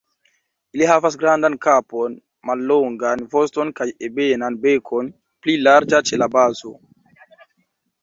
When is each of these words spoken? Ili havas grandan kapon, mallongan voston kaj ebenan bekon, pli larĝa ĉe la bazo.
Ili 0.77 0.87
havas 0.91 1.17
grandan 1.23 1.57
kapon, 1.65 2.15
mallongan 2.51 3.23
voston 3.37 3.75
kaj 3.83 3.89
ebenan 4.11 4.61
bekon, 4.67 5.15
pli 5.45 5.59
larĝa 5.69 6.05
ĉe 6.11 6.25
la 6.27 6.33
bazo. 6.39 6.79